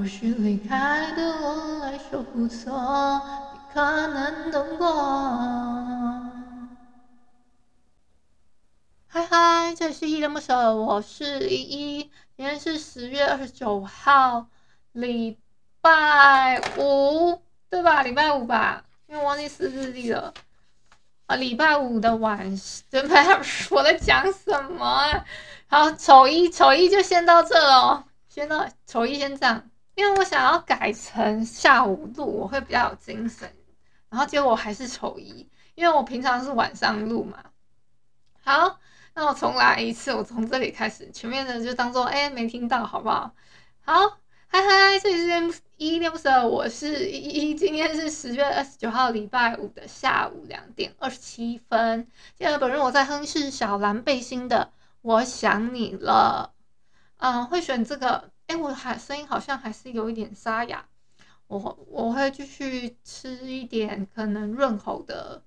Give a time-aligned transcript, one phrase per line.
[0.00, 2.72] 或许离开对我来说不错，
[3.52, 4.90] 你可能懂过。
[9.08, 14.46] 嗨嗨，这里是依恋不舍，我是依依，今天是十月二十九号，
[14.92, 15.38] 礼
[15.82, 18.02] 拜五，对吧？
[18.02, 20.32] 礼拜五吧，因为忘记撕日历了。
[21.26, 23.38] 啊，礼拜五的晚上，对吧？
[23.70, 25.26] 我在讲什么？
[25.68, 29.69] 好，丑一丑一就先到这哦，先到丑一先这样，
[30.00, 33.54] 因为我想要改成下午录，我会比较有精神。
[34.08, 37.36] 然后结果还是丑一，因为我平常是晚上录嘛。
[38.42, 38.78] 好，
[39.12, 43.34] 那我重来一次，我从这里开始，前面的就当做哎没听到，好不好？
[43.82, 44.16] 好，
[44.46, 52.06] 嗨嗨，这里是依依恋不舍，我是依依，今天是十月二十九号礼拜五的下午两点二十七分。
[52.38, 54.72] 今天本人我在哼是小蓝背心的。
[55.02, 56.54] 我想你了，
[57.18, 58.30] 嗯，会选这个。
[58.50, 60.84] 哎，我还声音好像还是有一点沙哑。
[61.46, 61.56] 我
[61.88, 65.40] 我会继续吃一点可能润喉的，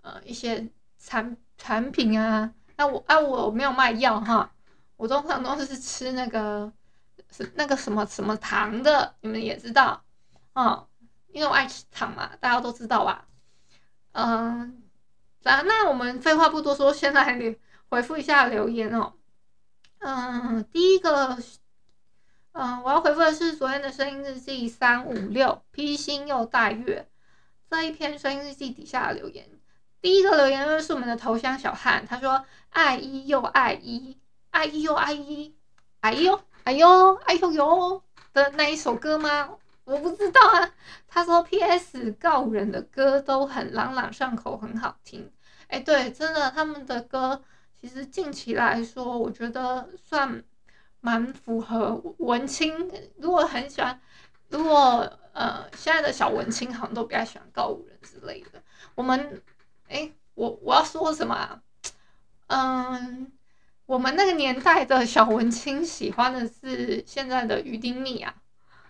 [0.00, 2.52] 呃，一些产产品啊。
[2.76, 4.52] 那我啊，我没有卖药哈，
[4.96, 6.72] 我通常都是吃那个
[7.30, 10.02] 是那个什么什么糖的，你们也知道，
[10.54, 10.84] 嗯，
[11.28, 13.28] 因为我爱吃糖嘛，大家都知道吧？
[14.12, 14.82] 嗯，
[15.44, 17.56] 那那我们废话不多说，先来。
[17.90, 19.14] 回复一下留言哦，
[20.00, 21.38] 嗯，第一个，
[22.60, 27.08] 嗯，我要回复的是昨天的声音日记三五六披星又戴月
[27.70, 29.48] 这一篇声音日记底下的留言。
[30.00, 34.18] 第一个留言是我们的头香小汉，他说爱一又爱一，
[34.50, 35.54] 爱一又爱一，
[36.00, 38.02] 哎呦哎呦哎呦呦
[38.32, 39.50] 的那一首歌吗？
[39.84, 40.74] 我不知道啊。
[41.06, 42.10] 他说 P.S.
[42.18, 45.30] 告人的歌都很朗朗上口，很好听。
[45.68, 47.40] 哎，对，真的他们的歌。
[47.80, 50.42] 其实近期来说，我觉得算
[51.00, 52.90] 蛮符合文青。
[53.18, 54.00] 如果很喜欢，
[54.48, 58.62] 如果呃现在的小文青好像都比较喜欢告五人之类的。
[58.94, 59.42] 我们
[59.88, 61.60] 哎，我我要说什么啊？
[62.48, 63.32] 嗯，
[63.86, 68.34] 我们那个年代的小文青喜欢的是现在的余丁蜜啊，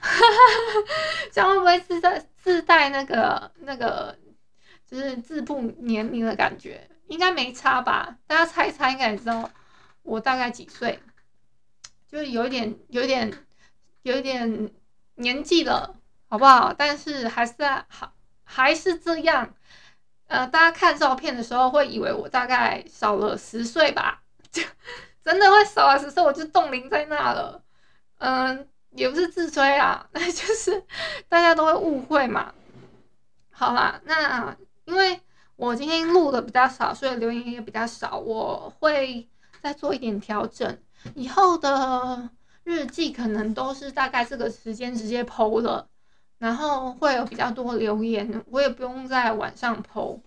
[1.30, 4.18] 这样会不会自带自带那个那个
[4.86, 6.88] 就是字不年龄的感觉？
[7.08, 8.16] 应该没差吧？
[8.26, 9.50] 大家猜一猜，应该也知道
[10.02, 10.98] 我大概几岁，
[12.12, 13.32] 就是有一点、有一点、
[14.02, 14.70] 有一点
[15.14, 15.96] 年纪了，
[16.28, 16.74] 好不好？
[16.76, 17.54] 但是还是
[17.88, 18.12] 好，
[18.44, 19.54] 还是这样。
[20.26, 24.22] 呃，大家看照片的时候会以为我大概少了十岁吧？
[24.50, 24.62] 就
[25.24, 27.64] 真的会少了十岁，我就冻龄在那了。
[28.18, 30.84] 嗯、也不是自吹啊， 那就是
[31.30, 32.52] 大家都会误会嘛。
[33.50, 35.18] 好啦，那因为。
[35.54, 38.18] 我今天录的比较少，所以留言也比较少。
[38.18, 39.28] 我会
[39.60, 40.76] 再做一点调整，
[41.14, 42.28] 以后的
[42.64, 45.88] 日记可能都是大概这个时间直接 po 了，
[46.38, 50.20] 然后会有比较多留言，我也不用在晚上 po。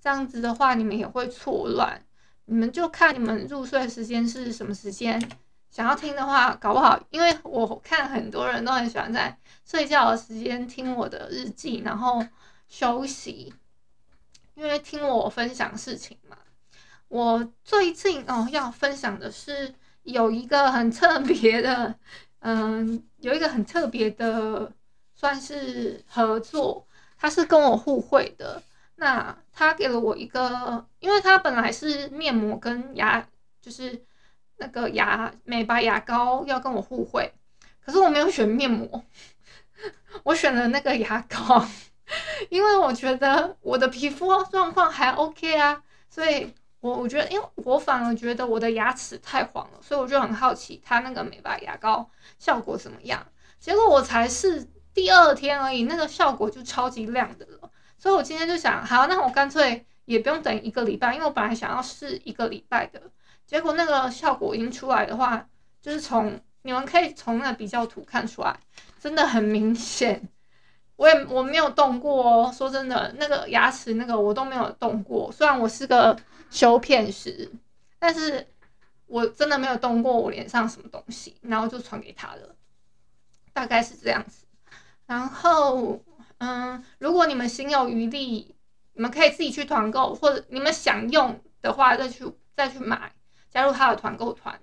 [0.00, 2.04] 这样子的话，你们也会错乱。
[2.46, 5.30] 你们就看你们入睡时间是什么时间，
[5.70, 12.26] 想要听的话，搞不好，因为我看很多人都很喜欢在睡觉的时间听我的日记，然后
[12.68, 13.54] 休息。
[14.54, 16.36] 因为听我分享事情嘛，
[17.08, 21.94] 我最近哦要分享的是有一个很特别的，
[22.40, 24.72] 嗯，有一个很特别的
[25.14, 26.86] 算是合作，
[27.18, 28.62] 他是跟我互惠的。
[28.96, 33.26] 那他给了我一个，因为他本来是面膜跟牙，
[33.60, 34.04] 就是
[34.56, 37.32] 那个牙美白牙膏要跟我互惠，
[37.84, 39.04] 可是我没有选面膜，
[40.22, 41.66] 我选了那个牙膏。
[42.50, 46.52] 因为我觉得我的皮肤状况还 OK 啊，所以
[46.82, 53.24] 我我觉得，因为我反而觉得我的牙齿太黄了，所以我就很好奇它那个美白牙膏效果怎么样。
[53.60, 57.70] 结果我才试第二天而已，那个效果就超级亮的了。
[57.96, 63.00] 所以我今天就想，好，那我干脆也不用等一个礼拜，因为我本来想要试一个礼拜的。
[63.46, 65.46] 结果那个效果已经出来的话，
[65.80, 68.58] 就是从你们可以从那比较图看出来，
[68.98, 70.28] 真的很明显。
[71.02, 75.32] 我也我没有动过哦，说真的，那个牙齿那个我都没有动过。
[75.32, 76.16] 虽然我是个
[76.48, 77.50] 修片师，
[77.98, 78.46] 但是
[79.08, 82.54] 我真的没有动过我脸上什么东西，然后就传给他了。
[83.52, 84.46] 大概是这样子。
[85.06, 86.00] 然后，
[86.38, 88.54] 嗯，如果你们心有余力，
[88.92, 93.12] 你们可以自己去团购，或者你们想用的话再去再去买，
[93.50, 94.56] 加入他的团购团。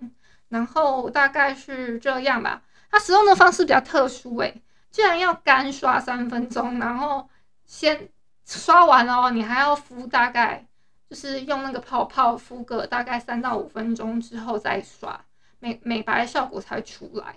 [0.47, 2.63] 然后大概是这样吧。
[2.89, 7.29] 他使用的方式比较特殊诶，居然要干刷三分钟，然后
[7.65, 8.09] 先
[8.45, 10.65] 刷完哦，你还要敷大概
[11.09, 15.19] 就是用那个泡泡敷个大概三到五分钟之后再刷，
[15.59, 17.35] 美美白效果才出来。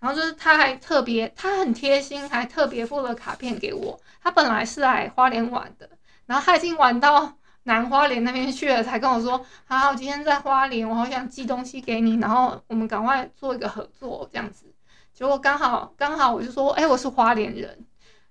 [0.00, 4.00] 然后就是他还特别，他很贴心，还特别附了卡片给我。
[4.20, 5.88] 他本来是来花莲玩的，
[6.26, 14.66] 然后他已经玩到南花莲那边去了，才跟我说：“好，我今天在花莲，我好想寄东西给你，然后我们赶快做一个合作这样子。”
[15.12, 17.86] 结果刚好刚好我就说：“哎，我是花莲人。”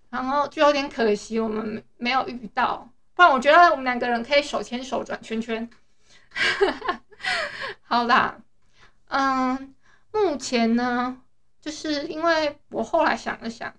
[0.10, 5.70] 然后就有点可惜，我们没有遇到，不然我觉得我们两个人可以手牵手转圈圈。
[7.84, 8.42] 好啦，
[9.08, 9.74] 嗯，
[10.12, 11.22] 目前呢。
[11.62, 13.72] 就是因为我后来想了想，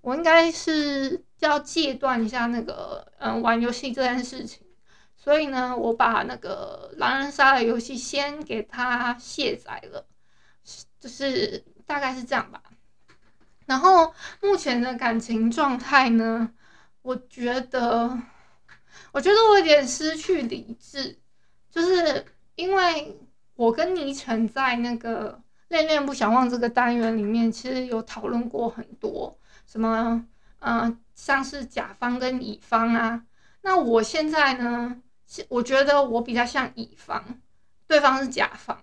[0.00, 4.66] 我应该是要戒断一下那个嗯玩游戏这件事情，
[5.16, 10.04] 所以呢，我把那个狼人杀的游戏先给它卸载了，
[10.98, 12.62] 就是大概是这样吧。
[13.66, 16.52] 然后目前的感情状态呢，
[17.02, 18.16] 我觉得，
[19.10, 21.18] 我觉得我有点失去理智，
[21.68, 22.24] 就是
[22.54, 23.18] 因为
[23.56, 25.42] 我跟倪晨在那个。
[25.68, 30.24] 恋恋不想忘这个单元里面，其实有讨论过很多什么，
[30.60, 33.22] 嗯、呃，像是甲方跟乙方啊。
[33.60, 35.02] 那我现在呢，
[35.50, 37.22] 我觉得我比较像乙方，
[37.86, 38.82] 对方是甲方。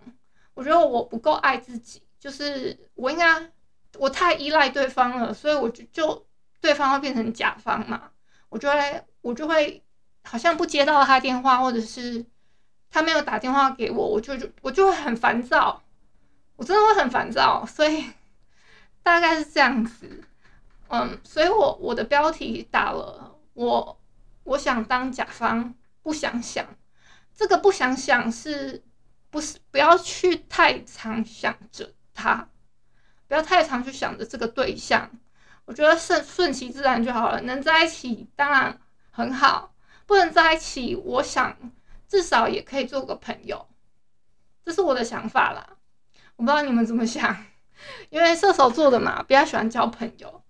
[0.53, 3.51] 我觉得我不够爱自己，就是我应该
[3.99, 6.25] 我太依赖对方了，所以我就就
[6.59, 8.09] 对方会变成甲方嘛。
[8.49, 9.85] 我就会我就会
[10.23, 12.25] 好像不接到他电话，或者是
[12.89, 15.83] 他没有打电话给我，我就就我就会很烦躁。
[16.55, 18.05] 我真的会很烦躁，所以
[19.03, 20.23] 大概是这样子，
[20.87, 24.01] 嗯，所以我我的标题打了，我
[24.45, 26.65] 我想当甲方，不想想，
[27.35, 28.83] 这个不想想是
[29.29, 32.49] 不是不要去太常想着他，
[33.27, 35.11] 不要太常去想着这个对象，
[35.65, 38.79] 我觉得顺顺其自然就好了，能在一起当然
[39.11, 39.75] 很好，
[40.07, 41.55] 不能在一起，我想
[42.07, 43.67] 至少也可以做个朋友，
[44.63, 45.77] 这是我的想法啦。
[46.37, 47.45] 我不知道你们怎么想，
[48.09, 50.43] 因为射手座的嘛，比较喜欢交朋友，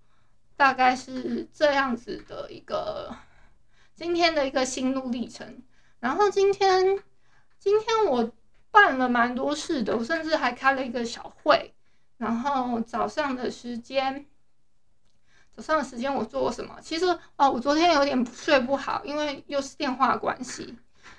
[0.56, 3.16] 大概是这样子的一个
[3.94, 5.64] 今天的一个心路历程。
[6.00, 7.00] 然后今天
[7.58, 8.32] 今天我
[8.76, 11.74] 办了蛮多事的，我甚至还开了一个小会。
[12.18, 14.26] 然后早上的时间，
[15.56, 16.78] 早上的时间我做过什么？
[16.82, 17.06] 其实
[17.38, 20.78] 哦，我昨天有点睡不好，因为又是电话关系，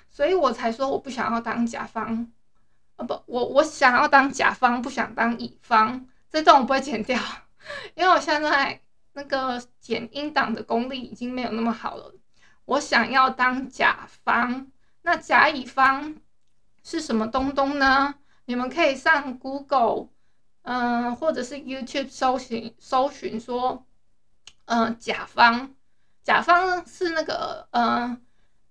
[0.09, 2.31] 所以我才说我不想要当甲方。
[2.95, 6.07] 啊不，我我想要当甲方，不想当乙方。
[6.29, 7.19] 这段我不会剪掉，
[7.95, 8.81] 因为我现在
[9.13, 12.13] 那个剪音档的功力已经没有那么好了。
[12.65, 14.71] 我想要当甲方，
[15.03, 16.15] 那甲乙方
[16.87, 18.15] 是什么东东呢？
[18.45, 20.07] 你们可以上 Google，
[20.61, 23.85] 嗯、或者是 YouTube 搜寻搜寻说，
[24.65, 25.71] 嗯、甲方，
[26.23, 28.21] 甲方是那个，嗯、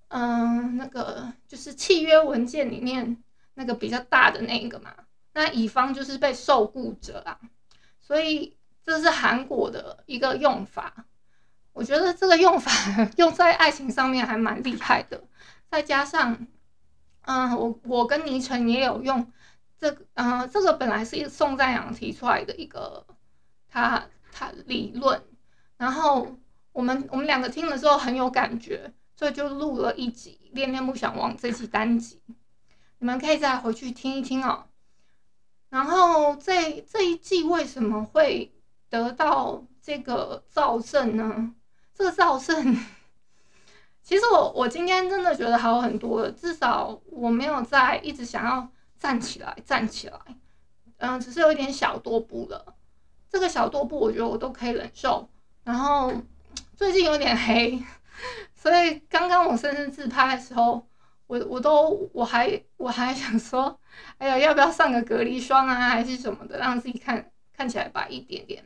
[0.08, 3.22] 呃、嗯、那个就是契约文件里面。
[3.58, 4.94] 那个比较大的那个嘛，
[5.32, 7.40] 那乙方就是被受雇者啊，
[8.02, 8.54] 所以
[8.84, 11.06] 这是韩国的一个用法，
[11.72, 12.70] 我觉得这个用法
[13.16, 15.22] 用在爱情上面还蛮厉害的，
[15.70, 16.46] 再加上，
[17.26, 19.30] 嗯，我我跟倪晨也有用
[19.78, 23.04] 这个，嗯，这个本来是宋赞阳提出来的一个
[23.68, 25.22] 他他理论，
[25.76, 26.36] 然后
[26.72, 32.22] 我们我们两个听了之后很有感觉，所以就录了一集《恋恋不想忘》这集单集。
[32.98, 34.66] 你们可以再回去听一听哦。
[35.68, 38.54] 然后这这一季为什么会
[38.88, 41.52] 得到这个躁症呢？
[41.92, 42.76] 这个躁症，
[44.06, 50.16] 其实我我今天真的觉得好很多了，至少我没有再一直想要站起来站起来，
[50.98, 52.76] 嗯，只是有一点小多步了。
[53.28, 55.28] 这个小多步我觉得我都可以忍受。
[55.64, 56.12] 然后
[56.76, 57.82] 最近有点黑，
[58.54, 60.86] 所以刚刚我生日自拍的时候。
[61.28, 63.80] 我我都我还我还想说，
[64.18, 68.64] 哎呀，要不要上个隔离霜啊，还是什么的，让自己看看起来白一点点。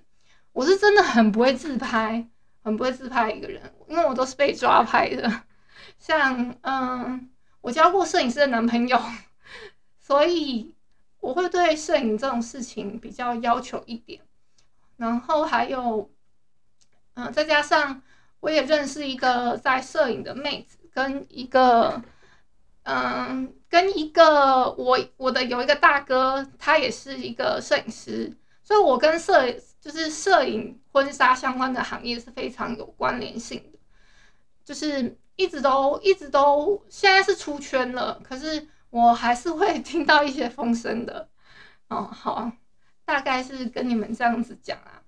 [0.53, 2.29] 我是真的很不会自拍，
[2.62, 5.43] 很不会自拍一个人，因为我都是被抓拍的。
[5.99, 9.00] 像嗯，我交过摄影师的男朋友，
[10.00, 10.75] 所以
[11.21, 14.21] 我会对摄影这种事情比较要求一点。
[14.97, 16.11] 然后还有，
[17.14, 18.02] 嗯，再加上
[18.40, 22.02] 我也认识一个在摄影的妹子，跟一个。
[22.83, 33.79] 嗯，跟一个我我的有一个大哥，他也是一个摄影师，所以我跟摄就是摄影婚纱相关的行业是非常有关联性的，
[34.65, 41.29] 就是一直都一直都现在是出圈了，可是我还是会 听到一些风声的。
[41.89, 42.51] 哦，好，
[43.05, 45.03] 大概是跟你们这样子讲啊。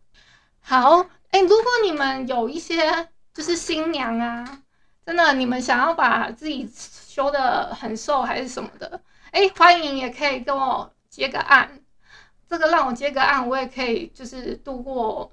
[0.61, 4.63] 好，哎、如果你们有一些就是新娘啊，
[5.05, 9.01] 真的你们想要把自己修得很瘦还是什么的，
[9.33, 11.81] 哎、欸，欢迎也可以跟我接个案。
[12.49, 15.31] 这个让我接个案，我也可以就是度过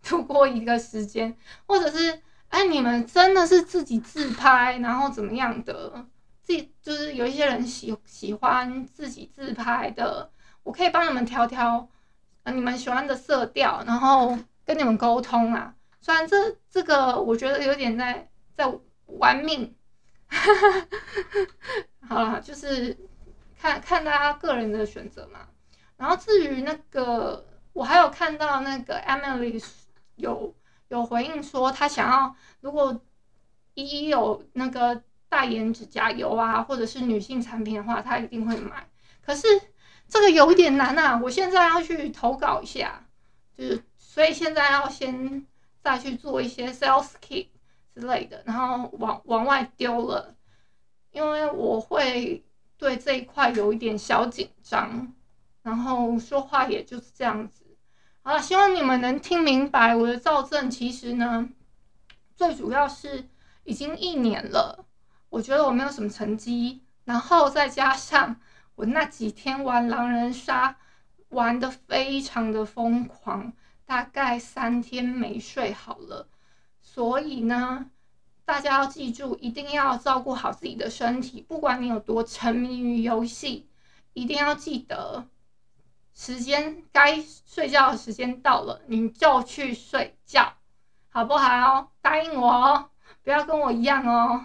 [0.04, 1.36] 度过一个时间，
[1.66, 6.06] 或者是哎，你们真的是自己自拍，然后怎么样的？
[6.42, 10.30] 自己就是有一些人喜喜欢自己自拍的，
[10.62, 11.86] 我可以帮你们调调
[12.46, 15.74] 你们喜欢的色调，然后跟你们沟通啊。
[16.00, 18.72] 虽然这这个我觉得有点在在
[19.04, 19.74] 玩命，
[22.08, 22.96] 好了，就是
[23.60, 25.40] 看看大家个人的选择嘛。
[25.98, 29.62] 然后至于那个，我还有看到那个 Emily
[30.18, 30.54] 有
[30.88, 33.00] 有回应说，她想要如果
[33.74, 38.86] 依依有那个代言指甲油啊，或者是女性产品的话，她一定会买。
[39.22, 39.46] 可是
[40.06, 43.06] 这个有一点难啊，我现在要去投稿一下，
[43.56, 45.46] 就是所以现在要先
[45.82, 47.48] 再去做一些 sales kit
[47.94, 50.34] 之类的，然后往往外丢了，
[51.10, 52.44] 因为我会
[52.76, 55.12] 对这一块有一点小紧张。
[55.60, 57.67] 然后说话也就是这样子，
[58.28, 60.70] 好，希望你们能听明白我的躁症。
[60.70, 61.48] 其实呢，
[62.36, 63.26] 最主要是
[63.64, 64.84] 已经一年了，
[65.30, 68.36] 我觉得我没有什么成绩，然后再加上
[68.74, 70.76] 我那几天玩狼人杀
[71.30, 73.54] 玩得非常的疯狂，
[73.86, 76.28] 大概三天没睡好了。
[76.82, 77.86] 所以呢，
[78.44, 83.70] 大家要记住，一定要照顾好自己的身体，不管你有多沉迷于游戏，
[84.12, 85.26] 一定要记得。
[86.20, 90.52] 时间该睡觉的时间到了，你就去睡觉，
[91.10, 91.92] 好不好？
[92.02, 92.86] 答应我哦，
[93.22, 94.40] 不要跟我一样哦。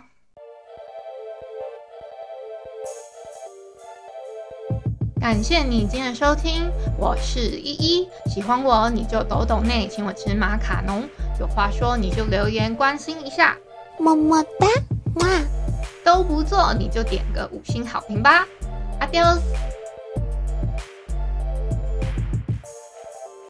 [5.20, 11.04] 感谢你今天的收听，我是依依，喜欢我你就抖抖内，请我吃马卡龙，
[11.40, 13.58] 有话说你就留言关心一下，
[13.98, 14.68] 么么哒，
[15.16, 15.28] 哇，
[16.06, 18.46] 都不做你就点个五星好评吧
[19.02, 19.73] ，Adios。